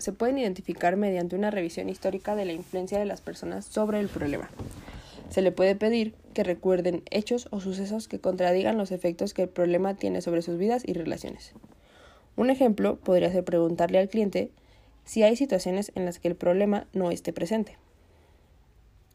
se 0.02 0.12
pueden 0.12 0.36
identificar 0.36 0.96
mediante 0.96 1.36
una 1.36 1.52
revisión 1.52 1.88
histórica 1.88 2.34
de 2.34 2.44
la 2.44 2.52
influencia 2.52 2.98
de 2.98 3.04
las 3.04 3.20
personas 3.20 3.66
sobre 3.66 4.00
el 4.00 4.08
problema. 4.08 4.50
Se 5.30 5.42
le 5.42 5.52
puede 5.52 5.76
pedir 5.76 6.12
que 6.34 6.42
recuerden 6.42 7.04
hechos 7.12 7.46
o 7.52 7.60
sucesos 7.60 8.08
que 8.08 8.18
contradigan 8.18 8.76
los 8.76 8.90
efectos 8.90 9.32
que 9.32 9.42
el 9.42 9.48
problema 9.48 9.94
tiene 9.94 10.20
sobre 10.20 10.42
sus 10.42 10.58
vidas 10.58 10.82
y 10.84 10.94
relaciones. 10.94 11.52
Un 12.34 12.50
ejemplo 12.50 12.96
podría 12.96 13.30
ser 13.30 13.44
preguntarle 13.44 14.00
al 14.00 14.08
cliente 14.08 14.50
si 15.04 15.22
hay 15.22 15.36
situaciones 15.36 15.92
en 15.94 16.04
las 16.04 16.18
que 16.18 16.26
el 16.26 16.34
problema 16.34 16.88
no 16.92 17.12
esté 17.12 17.32
presente. 17.32 17.78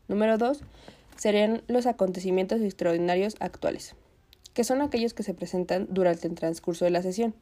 Número 0.08 0.38
dos 0.38 0.62
serían 1.18 1.64
los 1.68 1.86
acontecimientos 1.86 2.62
extraordinarios 2.62 3.36
actuales, 3.42 3.94
que 4.54 4.64
son 4.64 4.82
aquellos 4.82 5.14
que 5.14 5.24
se 5.24 5.34
presentan 5.34 5.88
durante 5.90 6.30
el 6.30 6.36
transcurso 6.36 6.86
de 6.86 6.92
la 6.92 7.02
sesión. 7.02 7.36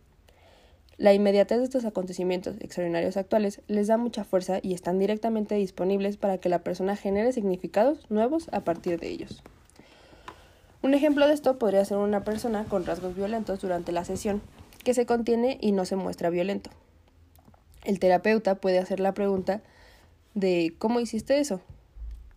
La 0.98 1.14
inmediatez 1.14 1.58
de 1.58 1.66
estos 1.66 1.84
acontecimientos 1.84 2.56
extraordinarios 2.62 3.18
actuales 3.18 3.62
les 3.68 3.88
da 3.88 3.98
mucha 3.98 4.24
fuerza 4.24 4.60
y 4.62 4.74
están 4.74 4.98
directamente 4.98 5.56
disponibles 5.56 6.16
para 6.16 6.38
que 6.38 6.48
la 6.48 6.60
persona 6.60 6.96
genere 6.96 7.34
significados 7.34 8.10
nuevos 8.10 8.48
a 8.54 8.62
partir 8.62 9.00
de 9.00 9.10
ellos. 9.10 9.44
Un 10.82 10.94
ejemplo 10.94 11.28
de 11.28 11.34
esto 11.34 11.60
podría 11.60 11.84
ser 11.84 11.98
una 11.98 12.24
persona 12.24 12.64
con 12.66 12.86
rasgos 12.86 13.16
violentos 13.16 13.60
durante 13.60 13.92
la 13.92 14.06
sesión, 14.06 14.42
que 14.84 14.94
se 14.94 15.06
contiene 15.06 15.58
y 15.60 15.74
no 15.74 15.84
se 15.84 15.98
muestra 15.98 16.30
violento. 16.30 16.70
El 17.84 18.00
terapeuta 18.00 18.56
puede 18.56 18.80
hacer 18.80 19.00
la 19.00 19.14
pregunta 19.14 19.62
de 20.34 20.76
¿cómo 20.78 21.00
hiciste 21.00 21.40
eso? 21.40 21.60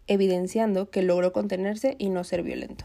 evidenciando 0.08 0.90
que 0.90 1.02
logró 1.02 1.32
contenerse 1.32 1.94
y 1.98 2.08
no 2.08 2.24
ser 2.24 2.42
violento. 2.42 2.84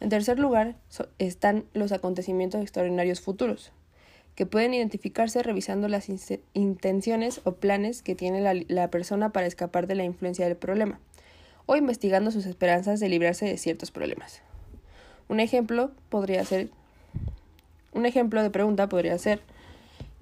En 0.00 0.08
tercer 0.08 0.38
lugar 0.38 0.76
están 1.18 1.66
los 1.74 1.92
acontecimientos 1.92 2.62
extraordinarios 2.62 3.20
futuros, 3.20 3.72
que 4.38 4.46
pueden 4.46 4.72
identificarse 4.72 5.42
revisando 5.42 5.88
las 5.88 6.08
intenciones 6.54 7.40
o 7.42 7.56
planes 7.56 8.02
que 8.02 8.14
tiene 8.14 8.40
la, 8.40 8.54
la 8.68 8.88
persona 8.88 9.30
para 9.32 9.48
escapar 9.48 9.88
de 9.88 9.96
la 9.96 10.04
influencia 10.04 10.46
del 10.46 10.56
problema, 10.56 11.00
o 11.66 11.74
investigando 11.74 12.30
sus 12.30 12.46
esperanzas 12.46 13.00
de 13.00 13.08
librarse 13.08 13.46
de 13.46 13.58
ciertos 13.58 13.90
problemas. 13.90 14.42
Un 15.26 15.40
ejemplo 15.40 15.90
podría 16.08 16.44
ser 16.44 16.70
un 17.90 18.06
ejemplo 18.06 18.40
de 18.40 18.50
pregunta 18.50 18.88
podría 18.88 19.18
ser 19.18 19.40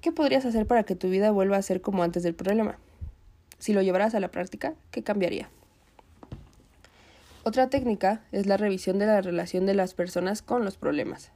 ¿qué 0.01 0.11
podrías 0.11 0.45
hacer 0.45 0.65
para 0.65 0.81
que 0.81 0.95
tu 0.95 1.11
vida 1.11 1.29
vuelva 1.29 1.57
a 1.57 1.61
ser 1.61 1.81
como 1.81 2.01
antes 2.01 2.23
del 2.23 2.33
problema? 2.33 2.79
Si 3.59 3.71
lo 3.71 3.83
llevaras 3.83 4.15
a 4.15 4.19
la 4.19 4.31
práctica, 4.31 4.73
¿qué 4.89 5.03
cambiaría? 5.03 5.51
Otra 7.43 7.69
técnica 7.69 8.23
es 8.31 8.47
la 8.47 8.57
revisión 8.57 8.97
de 8.97 9.05
la 9.05 9.21
relación 9.21 9.67
de 9.67 9.75
las 9.75 9.93
personas 9.93 10.41
con 10.41 10.65
los 10.65 10.75
problemas. 10.75 11.31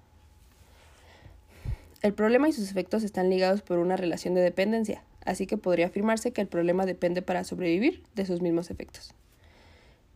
El 2.02 2.14
problema 2.16 2.50
y 2.50 2.52
sus 2.52 2.72
efectos 2.72 3.04
están 3.04 3.30
ligados 3.30 3.62
por 3.62 3.78
una 3.78 3.96
relación 3.96 4.34
de 4.34 4.42
dependencia, 4.42 5.04
así 5.24 5.46
que 5.46 5.58
podría 5.58 5.86
afirmarse 5.86 6.34
que 6.34 6.42
el 6.42 6.48
problema 6.48 6.88
depende 6.88 7.22
para 7.22 7.44
sobrevivir 7.44 8.02
de 8.16 8.26
sus 8.26 8.42
mismos 8.42 8.72
efectos. 8.72 9.14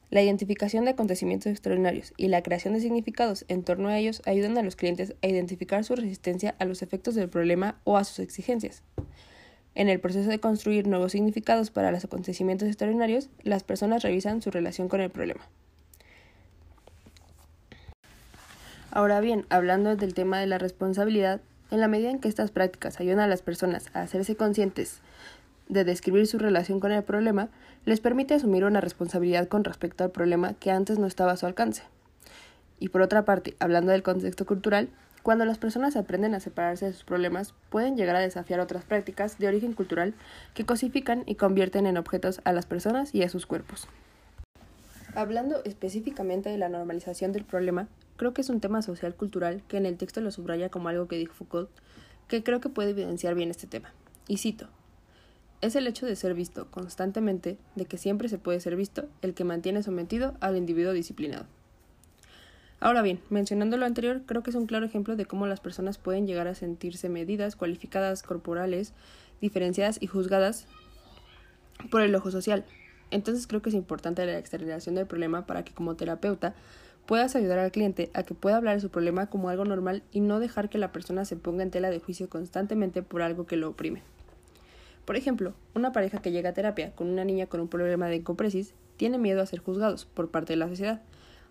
La 0.09 0.23
identificación 0.23 0.85
de 0.85 0.91
acontecimientos 0.91 1.51
extraordinarios 1.51 2.13
y 2.17 2.27
la 2.29 2.41
creación 2.41 2.73
de 2.73 2.79
significados 2.79 3.45
en 3.49 3.63
torno 3.63 3.89
a 3.89 3.99
ellos 3.99 4.23
ayudan 4.25 4.57
a 4.57 4.63
los 4.63 4.75
clientes 4.75 5.13
a 5.21 5.27
identificar 5.27 5.83
su 5.83 5.95
resistencia 5.95 6.55
a 6.57 6.65
los 6.65 6.81
efectos 6.81 7.13
del 7.13 7.29
problema 7.29 7.79
o 7.83 7.97
a 7.97 8.03
sus 8.03 8.19
exigencias. 8.19 8.81
En 9.75 9.87
el 9.87 9.99
proceso 9.99 10.29
de 10.29 10.39
construir 10.39 10.87
nuevos 10.87 11.11
significados 11.11 11.69
para 11.69 11.91
los 11.91 12.03
acontecimientos 12.03 12.67
extraordinarios, 12.67 13.29
las 13.43 13.63
personas 13.63 14.01
revisan 14.01 14.41
su 14.41 14.49
relación 14.49 14.87
con 14.87 15.01
el 15.01 15.11
problema. 15.11 15.47
Ahora 18.89 19.19
bien, 19.19 19.45
hablando 19.49 19.95
del 19.95 20.13
tema 20.13 20.39
de 20.39 20.47
la 20.47 20.57
responsabilidad, 20.57 21.41
en 21.71 21.79
la 21.79 21.87
medida 21.87 22.09
en 22.09 22.19
que 22.19 22.27
estas 22.27 22.51
prácticas 22.51 22.99
ayudan 22.99 23.19
a 23.19 23.27
las 23.27 23.41
personas 23.41 23.89
a 23.93 24.01
hacerse 24.01 24.35
conscientes 24.35 25.01
de 25.67 25.83
describir 25.83 26.27
su 26.27 26.37
relación 26.37 26.79
con 26.79 26.91
el 26.91 27.03
problema, 27.03 27.49
les 27.85 27.99
permite 27.99 28.33
asumir 28.35 28.65
una 28.65 28.81
responsabilidad 28.81 29.47
con 29.47 29.63
respecto 29.63 30.03
al 30.03 30.11
problema 30.11 30.53
que 30.53 30.71
antes 30.71 30.99
no 30.99 31.07
estaba 31.07 31.31
a 31.31 31.37
su 31.37 31.45
alcance. 31.45 31.83
Y 32.79 32.89
por 32.89 33.01
otra 33.01 33.25
parte, 33.25 33.55
hablando 33.59 33.91
del 33.91 34.03
contexto 34.03 34.45
cultural, 34.45 34.89
cuando 35.23 35.45
las 35.45 35.57
personas 35.57 35.95
aprenden 35.95 36.35
a 36.35 36.39
separarse 36.39 36.85
de 36.85 36.93
sus 36.93 37.03
problemas, 37.03 37.55
pueden 37.69 37.97
llegar 37.97 38.15
a 38.15 38.19
desafiar 38.19 38.59
otras 38.59 38.83
prácticas 38.83 39.39
de 39.39 39.47
origen 39.47 39.73
cultural 39.73 40.13
que 40.53 40.65
cosifican 40.65 41.23
y 41.25 41.33
convierten 41.33 41.87
en 41.87 41.97
objetos 41.97 42.41
a 42.43 42.53
las 42.53 42.67
personas 42.67 43.15
y 43.15 43.23
a 43.23 43.29
sus 43.29 43.47
cuerpos. 43.47 43.87
Hablando 45.15 45.63
específicamente 45.63 46.49
de 46.49 46.59
la 46.59 46.69
normalización 46.69 47.31
del 47.31 47.43
problema, 47.43 47.87
Creo 48.17 48.33
que 48.33 48.41
es 48.41 48.49
un 48.49 48.61
tema 48.61 48.81
social 48.81 49.15
cultural 49.15 49.63
que 49.67 49.77
en 49.77 49.85
el 49.85 49.97
texto 49.97 50.21
lo 50.21 50.31
subraya 50.31 50.69
como 50.69 50.89
algo 50.89 51.07
que 51.07 51.17
dijo 51.17 51.33
Foucault, 51.33 51.69
que 52.27 52.43
creo 52.43 52.61
que 52.61 52.69
puede 52.69 52.91
evidenciar 52.91 53.35
bien 53.35 53.49
este 53.49 53.67
tema. 53.67 53.93
Y 54.27 54.37
cito, 54.37 54.67
es 55.61 55.75
el 55.75 55.87
hecho 55.87 56.05
de 56.05 56.15
ser 56.15 56.33
visto 56.33 56.69
constantemente, 56.71 57.57
de 57.75 57.85
que 57.85 57.97
siempre 57.97 58.29
se 58.29 58.37
puede 58.37 58.59
ser 58.59 58.75
visto, 58.75 59.07
el 59.21 59.33
que 59.33 59.43
mantiene 59.43 59.83
sometido 59.83 60.35
al 60.39 60.57
individuo 60.57 60.93
disciplinado. 60.93 61.45
Ahora 62.79 63.01
bien, 63.01 63.19
mencionando 63.29 63.77
lo 63.77 63.85
anterior, 63.85 64.21
creo 64.25 64.43
que 64.43 64.49
es 64.49 64.55
un 64.55 64.67
claro 64.67 64.85
ejemplo 64.85 65.15
de 65.15 65.25
cómo 65.25 65.47
las 65.47 65.59
personas 65.59 65.97
pueden 65.97 66.27
llegar 66.27 66.47
a 66.47 66.55
sentirse 66.55 67.09
medidas, 67.09 67.55
cualificadas, 67.55 68.21
corporales, 68.21 68.93
diferenciadas 69.41 69.97
y 70.01 70.07
juzgadas 70.07 70.67
por 71.89 72.01
el 72.01 72.13
ojo 72.15 72.31
social. 72.31 72.65
Entonces 73.11 73.47
creo 73.47 73.61
que 73.61 73.69
es 73.69 73.75
importante 73.75 74.25
la 74.25 74.37
externación 74.37 74.95
del 74.95 75.07
problema 75.07 75.45
para 75.45 75.63
que 75.63 75.73
como 75.73 75.95
terapeuta 75.95 76.53
puedas 77.05 77.35
ayudar 77.35 77.59
al 77.59 77.71
cliente 77.71 78.09
a 78.13 78.23
que 78.23 78.33
pueda 78.33 78.57
hablar 78.57 78.75
de 78.75 78.81
su 78.81 78.89
problema 78.89 79.27
como 79.27 79.49
algo 79.49 79.65
normal 79.65 80.03
y 80.11 80.21
no 80.21 80.39
dejar 80.39 80.69
que 80.69 80.77
la 80.77 80.91
persona 80.91 81.25
se 81.25 81.35
ponga 81.35 81.63
en 81.63 81.71
tela 81.71 81.89
de 81.89 81.99
juicio 81.99 82.29
constantemente 82.29 83.03
por 83.03 83.21
algo 83.21 83.45
que 83.45 83.57
lo 83.57 83.69
oprime. 83.69 84.01
Por 85.05 85.15
ejemplo, 85.15 85.53
una 85.75 85.91
pareja 85.91 86.19
que 86.19 86.31
llega 86.31 86.49
a 86.49 86.53
terapia 86.53 86.91
con 86.95 87.07
una 87.07 87.23
niña 87.23 87.45
con 87.45 87.59
un 87.59 87.67
problema 87.67 88.07
de 88.07 88.15
encopresis 88.15 88.73
tiene 88.97 89.19
miedo 89.19 89.41
a 89.41 89.45
ser 89.45 89.59
juzgados 89.59 90.05
por 90.05 90.31
parte 90.31 90.53
de 90.53 90.57
la 90.57 90.67
sociedad, 90.67 91.01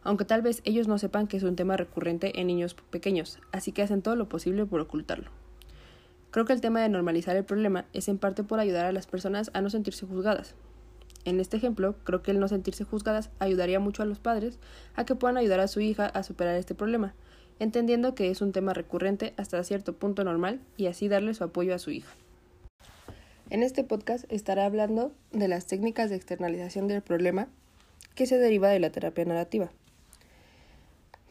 aunque 0.02 0.24
tal 0.24 0.42
vez 0.42 0.60
ellos 0.64 0.88
no 0.88 0.98
sepan 0.98 1.28
que 1.28 1.36
es 1.36 1.44
un 1.44 1.56
tema 1.56 1.76
recurrente 1.76 2.40
en 2.40 2.48
niños 2.48 2.74
pequeños, 2.74 3.38
así 3.52 3.70
que 3.70 3.82
hacen 3.82 4.02
todo 4.02 4.16
lo 4.16 4.28
posible 4.28 4.66
por 4.66 4.80
ocultarlo. 4.80 5.30
Creo 6.32 6.46
que 6.46 6.52
el 6.52 6.60
tema 6.60 6.80
de 6.80 6.88
normalizar 6.88 7.36
el 7.36 7.44
problema 7.44 7.84
es 7.92 8.08
en 8.08 8.18
parte 8.18 8.42
por 8.42 8.58
ayudar 8.58 8.86
a 8.86 8.92
las 8.92 9.06
personas 9.06 9.52
a 9.54 9.60
no 9.60 9.70
sentirse 9.70 10.04
juzgadas, 10.04 10.56
en 11.24 11.40
este 11.40 11.56
ejemplo, 11.56 11.96
creo 12.04 12.22
que 12.22 12.30
el 12.30 12.40
no 12.40 12.48
sentirse 12.48 12.84
juzgadas 12.84 13.30
ayudaría 13.38 13.80
mucho 13.80 14.02
a 14.02 14.06
los 14.06 14.18
padres 14.18 14.58
a 14.94 15.04
que 15.04 15.14
puedan 15.14 15.36
ayudar 15.36 15.60
a 15.60 15.68
su 15.68 15.80
hija 15.80 16.06
a 16.06 16.22
superar 16.22 16.56
este 16.56 16.74
problema, 16.74 17.14
entendiendo 17.58 18.14
que 18.14 18.30
es 18.30 18.42
un 18.42 18.52
tema 18.52 18.74
recurrente 18.74 19.32
hasta 19.36 19.62
cierto 19.64 19.94
punto 19.94 20.24
normal 20.24 20.60
y 20.76 20.86
así 20.86 21.08
darle 21.08 21.34
su 21.34 21.44
apoyo 21.44 21.74
a 21.74 21.78
su 21.78 21.90
hija. 21.90 22.12
En 23.50 23.62
este 23.62 23.84
podcast 23.84 24.24
estaré 24.30 24.62
hablando 24.62 25.12
de 25.32 25.48
las 25.48 25.66
técnicas 25.66 26.10
de 26.10 26.16
externalización 26.16 26.88
del 26.88 27.02
problema 27.02 27.48
que 28.14 28.26
se 28.26 28.38
deriva 28.38 28.68
de 28.68 28.80
la 28.80 28.90
terapia 28.90 29.24
narrativa. 29.24 29.70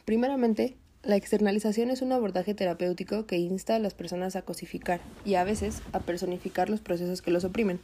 Primeramente, 0.04 0.76
la 1.02 1.16
externalización 1.16 1.90
es 1.90 2.02
un 2.02 2.12
abordaje 2.12 2.54
terapéutico 2.54 3.26
que 3.26 3.36
insta 3.36 3.76
a 3.76 3.78
las 3.78 3.94
personas 3.94 4.36
a 4.36 4.42
cosificar 4.42 5.00
y 5.24 5.34
a 5.34 5.44
veces 5.44 5.82
a 5.92 6.00
personificar 6.00 6.70
los 6.70 6.80
procesos 6.80 7.20
que 7.20 7.30
los 7.30 7.44
oprimen. 7.44 7.80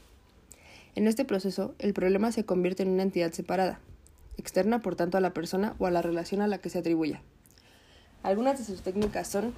En 0.96 1.06
este 1.06 1.24
proceso, 1.24 1.74
el 1.78 1.94
problema 1.94 2.32
se 2.32 2.44
convierte 2.44 2.82
en 2.82 2.90
una 2.90 3.02
entidad 3.02 3.32
separada, 3.32 3.78
externa 4.36 4.82
por 4.82 4.96
tanto 4.96 5.18
a 5.18 5.20
la 5.20 5.32
persona 5.32 5.74
o 5.78 5.86
a 5.86 5.90
la 5.90 6.02
relación 6.02 6.40
a 6.40 6.48
la 6.48 6.58
que 6.58 6.70
se 6.70 6.80
atribuya. 6.80 7.22
Algunas 8.22 8.58
de 8.58 8.64
sus 8.64 8.82
técnicas 8.82 9.28
son 9.28 9.54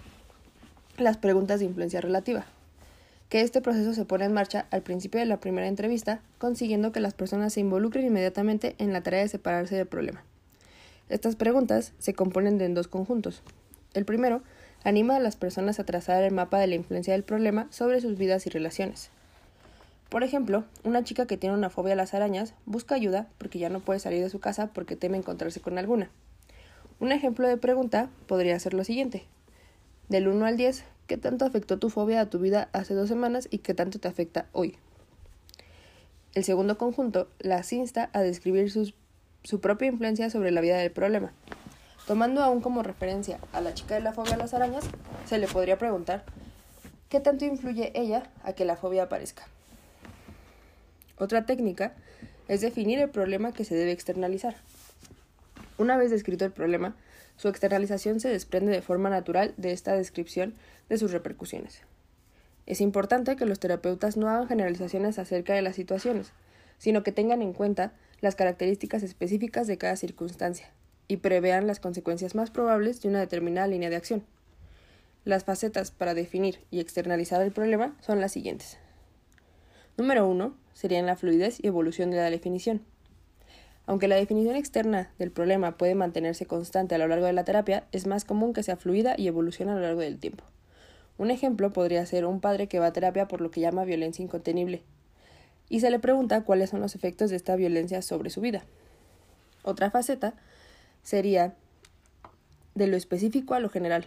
las 0.99 1.17
preguntas 1.17 1.61
de 1.61 1.67
influencia 1.67 2.01
relativa, 2.01 2.45
que 3.29 3.41
este 3.41 3.63
proceso 3.63 3.95
se 3.95 4.05
pone 4.05 4.27
en 4.27 4.35
marcha 4.35 4.67
al 4.71 4.83
principio 4.83 5.19
de 5.19 5.27
la 5.27 5.41
primera 5.41 5.67
entrevista, 5.67 6.21
consiguiendo 6.37 6.93
que 6.93 7.01
las 7.01 7.15
personas 7.15 7.55
se 7.55 7.61
involucren 7.61 8.07
inmediatamente 8.07 8.75
en 8.79 8.93
la 8.93 9.03
tarea 9.03 9.23
de 9.23 9.29
separarse 9.29 9.75
del 9.75 9.87
problema. 9.87 10.23
Estas 11.09 11.37
preguntas 11.37 11.95
se 11.99 12.13
componen 12.13 12.59
de 12.59 12.69
dos 12.69 12.89
conjuntos. 12.89 13.43
El 13.95 14.05
primero 14.05 14.43
anima 14.85 15.17
a 15.17 15.21
las 15.21 15.37
personas 15.37 15.81
a 15.81 15.85
trazar 15.85 16.23
el 16.23 16.35
mapa 16.35 16.59
de 16.59 16.67
la 16.67 16.75
influencia 16.75 17.15
del 17.15 17.25
problema 17.25 17.69
sobre 17.71 18.01
sus 18.03 18.19
vidas 18.19 18.47
y 18.47 18.51
relaciones. 18.51 19.11
Por 20.13 20.25
ejemplo, 20.25 20.65
una 20.85 21.03
chica 21.05 21.25
que 21.25 21.39
tiene 21.39 21.57
una 21.57 21.71
fobia 21.71 21.95
a 21.95 21.97
las 21.97 22.13
arañas 22.13 22.53
busca 22.67 22.95
ayuda 22.95 23.29
porque 23.39 23.59
ya 23.59 23.71
no 23.71 23.81
puede 23.81 23.99
salir 23.99 24.23
de 24.23 24.29
su 24.29 24.41
casa 24.41 24.67
porque 24.67 24.95
teme 24.95 25.17
encontrarse 25.17 25.63
con 25.63 25.79
alguna. 25.79 26.11
Un 27.01 27.13
ejemplo 27.13 27.49
de 27.49 27.57
pregunta 27.57 28.11
podría 28.27 28.61
ser 28.61 28.75
lo 28.75 28.85
siguiente. 28.85 29.25
Del 30.11 30.29
1 30.29 30.45
al 30.45 30.59
10, 30.59 30.85
¿qué 31.07 31.17
tanto 31.17 31.47
afectó 31.47 31.79
tu 31.79 31.89
fobia 31.89 32.21
a 32.21 32.29
tu 32.29 32.41
vida 32.41 32.69
hace 32.75 32.93
dos 32.93 33.09
semanas 33.09 33.49
y 33.51 33.61
qué 33.61 33.73
tanto 33.73 34.01
te 34.01 34.09
afecta 34.09 34.45
hoy? 34.53 34.77
El 36.35 36.45
segundo 36.45 36.77
conjunto 36.77 37.29
las 37.39 37.73
insta 37.73 38.11
a 38.13 38.21
describir 38.21 38.71
su 38.71 39.61
propia 39.63 39.89
influencia 39.89 40.29
sobre 40.29 40.51
la 40.51 40.61
vida 40.61 40.77
del 40.77 40.91
problema. 40.91 41.33
Tomando 42.07 42.43
aún 42.43 42.61
como 42.61 42.83
referencia 42.83 43.39
a 43.55 43.63
la 43.63 43.73
chica 43.73 43.95
de 43.95 44.03
la 44.03 44.13
fobia 44.13 44.35
a 44.35 44.37
las 44.37 44.53
arañas, 44.53 44.85
se 45.25 45.39
le 45.39 45.49
podría 45.49 45.79
preguntar 45.79 46.27
¿qué 47.09 47.19
tanto 47.19 47.47
influye 47.47 47.99
ella 47.99 48.25
a 48.45 48.53
que 48.53 48.67
la 48.67 48.77
fobia 48.77 49.05
aparezca? 49.05 49.47
Otra 51.23 51.47
técnica 51.47 51.95
es 52.49 52.63
definir 52.63 52.99
el 52.99 53.09
problema 53.09 53.53
que 53.53 53.65
se 53.65 53.77
debe 53.77 53.93
externalizar. 53.93 54.57
Una 55.79 55.97
vez 55.97 56.11
descrito 56.11 56.45
el 56.45 56.51
problema, 56.51 56.97
su 57.37 57.47
externalización 57.47 58.19
se 58.19 58.29
desprende 58.29 58.73
de 58.73 58.83
forma 58.83 59.09
natural 59.09 59.55
de 59.57 59.71
esta 59.71 59.95
descripción 59.95 60.57
de 60.89 60.99
sus 60.99 61.13
repercusiones. 61.13 61.83
Es 62.67 62.81
importante 62.81 63.37
que 63.37 63.47
los 63.47 63.61
terapeutas 63.61 64.17
no 64.17 64.29
hagan 64.29 64.49
generalizaciones 64.49 65.21
acerca 65.21 65.55
de 65.55 65.63
las 65.63 65.77
situaciones, 65.77 66.33
sino 66.79 67.05
que 67.05 67.13
tengan 67.13 67.41
en 67.41 67.53
cuenta 67.53 67.93
las 68.21 68.35
características 68.35 69.05
específicas 69.05 69.69
de 69.69 69.79
cada 69.79 69.95
circunstancia 69.95 70.73
y 71.07 71.19
prevean 71.19 71.69
las 71.69 71.79
consecuencias 71.79 72.35
más 72.35 72.51
probables 72.51 73.01
de 73.01 73.09
una 73.11 73.21
determinada 73.21 73.69
línea 73.69 73.91
de 73.91 73.97
acción. 73.97 74.25
Las 75.25 75.45
facetas 75.45 75.93
para 75.93 76.15
definir 76.15 76.59
y 76.73 76.81
externalizar 76.81 77.41
el 77.43 77.53
problema 77.53 77.95
son 78.01 78.21
las 78.21 78.33
siguientes. 78.33 78.77
Número 79.97 80.27
1 80.27 80.62
serían 80.75 81.07
la 81.07 81.17
fluidez 81.17 81.59
y 81.63 81.67
evolución 81.67 82.11
de 82.11 82.19
la 82.19 82.31
definición. 82.31 82.83
Aunque 83.87 84.09
la 84.09 84.17
definición 84.17 84.57
externa 84.57 85.11
del 85.19 85.31
problema 85.31 85.77
puede 85.77 85.95
mantenerse 85.95 86.47
constante 86.47 86.95
a 86.95 86.99
lo 86.99 87.09
largo 87.09 87.27
de 87.27 87.33
la 87.33 87.45
terapia, 87.45 87.85
es 87.93 88.07
más 88.07 88.25
común 88.25 88.53
que 88.53 88.63
sea 88.63 88.77
fluida 88.77 89.15
y 89.19 89.27
evolucione 89.27 89.73
a 89.73 89.75
lo 89.75 89.81
largo 89.81 90.01
del 90.01 90.19
tiempo. 90.19 90.45
Un 91.19 91.31
ejemplo 91.31 91.73
podría 91.73 92.07
ser 92.07 92.25
un 92.25 92.41
padre 92.41 92.69
que 92.69 92.79
va 92.79 92.87
a 92.87 92.93
terapia 92.93 93.29
por 93.29 93.41
lo 93.41 93.51
que 93.51 93.61
llama 93.61 93.85
violencia 93.85 94.23
incontenible 94.23 94.83
y 95.69 95.81
se 95.81 95.91
le 95.91 95.99
pregunta 95.99 96.43
cuáles 96.43 96.69
son 96.69 96.81
los 96.81 96.95
efectos 96.95 97.31
de 97.31 97.37
esta 97.37 97.57
violencia 97.57 98.03
sobre 98.03 98.29
su 98.29 98.43
vida. 98.43 98.65
Otra 99.63 99.91
faceta 99.91 100.35
sería 101.03 101.55
de 102.75 102.87
lo 102.87 102.97
específico 102.97 103.55
a 103.55 103.61
lo 103.61 103.71
general. 103.71 104.07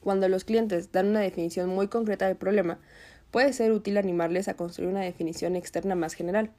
Cuando 0.00 0.26
los 0.28 0.44
clientes 0.44 0.90
dan 0.90 1.08
una 1.08 1.20
definición 1.20 1.68
muy 1.68 1.88
concreta 1.88 2.26
del 2.26 2.36
problema, 2.36 2.78
puede 3.34 3.52
ser 3.52 3.72
útil 3.72 3.96
animarles 3.96 4.46
a 4.46 4.54
construir 4.54 4.88
una 4.88 5.00
definición 5.00 5.56
externa 5.56 5.96
más 5.96 6.14
general. 6.14 6.52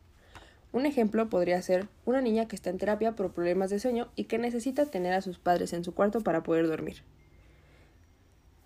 Un 0.74 0.86
ejemplo 0.86 1.30
podría 1.30 1.62
ser 1.62 1.88
una 2.04 2.20
niña 2.20 2.50
que 2.50 2.58
está 2.58 2.70
en 2.70 2.78
terapia 2.78 3.14
por 3.14 3.32
problemas 3.32 3.70
de 3.70 3.80
sueño 3.80 4.10
y 4.18 4.26
que 4.26 4.40
necesita 4.40 4.86
tener 4.86 5.14
a 5.14 5.22
sus 5.22 5.40
padres 5.40 5.72
en 5.72 5.86
su 5.86 5.94
cuarto 5.94 6.20
para 6.20 6.44
poder 6.44 6.68
dormir. 6.68 7.02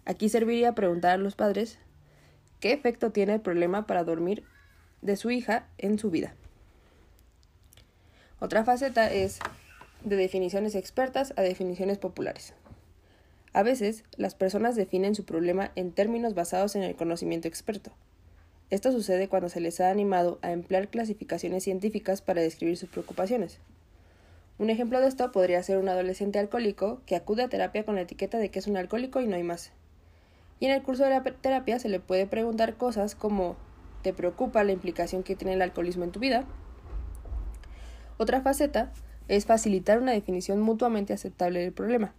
Aquí 0.05 0.27
serviría 0.27 0.73
preguntar 0.73 1.11
a 1.11 1.17
los 1.17 1.35
padres 1.35 1.77
qué 2.59 2.73
efecto 2.73 3.11
tiene 3.11 3.35
el 3.35 3.41
problema 3.41 3.85
para 3.85 4.03
dormir 4.03 4.43
de 5.03 5.15
su 5.15 5.29
hija 5.29 5.67
en 5.77 5.99
su 5.99 6.09
vida. 6.09 6.33
Otra 8.39 8.63
faceta 8.63 9.13
es 9.13 9.37
de 10.03 10.15
definiciones 10.15 10.73
expertas 10.73 11.31
a 11.37 11.43
definiciones 11.43 11.99
populares. 11.99 12.55
A 13.53 13.63
veces, 13.63 14.03
las 14.15 14.35
personas 14.35 14.75
definen 14.75 15.15
su 15.15 15.25
problema 15.25 15.71
en 15.75 15.91
términos 15.91 16.35
basados 16.35 16.75
en 16.75 16.83
el 16.83 16.95
conocimiento 16.95 17.47
experto. 17.47 17.91
Esto 18.69 18.91
sucede 18.91 19.27
cuando 19.27 19.49
se 19.49 19.59
les 19.59 19.81
ha 19.81 19.89
animado 19.89 20.37
a 20.43 20.51
emplear 20.51 20.89
clasificaciones 20.89 21.63
científicas 21.63 22.21
para 22.21 22.41
describir 22.41 22.77
sus 22.77 22.89
preocupaciones. 22.89 23.59
Un 24.59 24.69
ejemplo 24.69 24.99
de 24.99 25.07
esto 25.07 25.31
podría 25.31 25.63
ser 25.63 25.77
un 25.77 25.89
adolescente 25.89 26.37
alcohólico 26.37 27.01
que 27.07 27.15
acude 27.15 27.43
a 27.43 27.49
terapia 27.49 27.85
con 27.85 27.95
la 27.95 28.01
etiqueta 28.01 28.37
de 28.37 28.49
que 28.49 28.59
es 28.59 28.67
un 28.67 28.77
alcohólico 28.77 29.21
y 29.21 29.27
no 29.27 29.35
hay 29.35 29.43
más. 29.43 29.71
Y 30.59 30.65
en 30.65 30.71
el 30.71 30.83
curso 30.83 31.03
de 31.03 31.09
la 31.11 31.23
terapia 31.23 31.79
se 31.79 31.89
le 31.89 31.99
puede 31.99 32.27
preguntar 32.27 32.75
cosas 32.75 33.15
como 33.15 33.55
¿te 34.03 34.13
preocupa 34.13 34.63
la 34.63 34.73
implicación 34.73 35.23
que 35.23 35.35
tiene 35.35 35.53
el 35.53 35.61
alcoholismo 35.61 36.03
en 36.03 36.11
tu 36.11 36.19
vida? 36.19 36.45
Otra 38.17 38.41
faceta 38.41 38.91
es 39.29 39.45
facilitar 39.45 39.99
una 39.99 40.11
definición 40.11 40.59
mutuamente 40.59 41.13
aceptable 41.13 41.61
del 41.61 41.71
problema. 41.71 42.13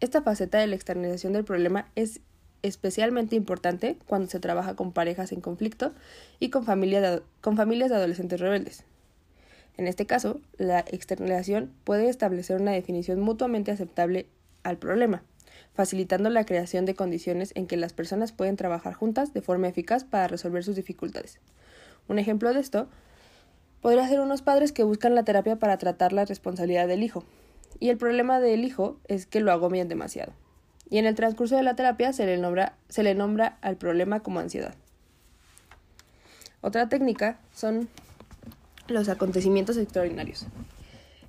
Esta 0.00 0.22
faceta 0.22 0.58
de 0.58 0.68
la 0.68 0.76
externalización 0.76 1.32
del 1.32 1.44
problema 1.44 1.88
es 1.96 2.20
especialmente 2.62 3.34
importante 3.34 3.96
cuando 4.06 4.28
se 4.28 4.38
trabaja 4.38 4.76
con 4.76 4.92
parejas 4.92 5.32
en 5.32 5.40
conflicto 5.40 5.92
y 6.38 6.50
con, 6.50 6.64
con 7.40 7.56
familias 7.56 7.90
de 7.90 7.96
adolescentes 7.96 8.40
rebeldes. 8.40 8.84
En 9.76 9.86
este 9.86 10.06
caso, 10.06 10.40
la 10.56 10.80
externalización 10.80 11.72
puede 11.84 12.08
establecer 12.08 12.60
una 12.60 12.72
definición 12.72 13.20
mutuamente 13.20 13.70
aceptable 13.70 14.26
al 14.62 14.76
problema, 14.76 15.22
facilitando 15.74 16.30
la 16.30 16.44
creación 16.44 16.84
de 16.84 16.94
condiciones 16.94 17.52
en 17.54 17.66
que 17.66 17.76
las 17.76 17.92
personas 17.92 18.32
pueden 18.32 18.56
trabajar 18.56 18.94
juntas 18.94 19.32
de 19.32 19.42
forma 19.42 19.68
eficaz 19.68 20.04
para 20.04 20.28
resolver 20.28 20.62
sus 20.64 20.76
dificultades. 20.76 21.38
Un 22.08 22.18
ejemplo 22.18 22.52
de 22.52 22.60
esto 22.60 22.88
podría 23.80 24.08
ser 24.08 24.20
unos 24.20 24.42
padres 24.42 24.72
que 24.72 24.82
buscan 24.82 25.14
la 25.14 25.24
terapia 25.24 25.56
para 25.56 25.78
tratar 25.78 26.12
la 26.12 26.24
responsabilidad 26.24 26.88
del 26.88 27.02
hijo, 27.02 27.24
y 27.80 27.90
el 27.90 27.96
problema 27.96 28.40
del 28.40 28.64
hijo 28.64 28.98
es 29.08 29.26
que 29.26 29.40
lo 29.40 29.52
agobian 29.52 29.88
demasiado 29.88 30.32
y 30.90 30.98
en 30.98 31.06
el 31.06 31.14
transcurso 31.14 31.56
de 31.56 31.62
la 31.62 31.76
terapia 31.76 32.12
se 32.12 32.26
le 32.26 32.38
nombra, 32.38 32.76
se 32.88 33.02
le 33.02 33.14
nombra 33.14 33.58
al 33.60 33.76
problema 33.76 34.20
como 34.20 34.40
ansiedad. 34.40 34.74
Otra 36.60 36.88
técnica 36.88 37.38
son 37.52 37.88
los 38.88 39.08
acontecimientos 39.08 39.76
extraordinarios. 39.76 40.46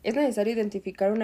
Es 0.04 0.16
necesario 0.16 0.54
identificar 0.54 1.12
un 1.12 1.22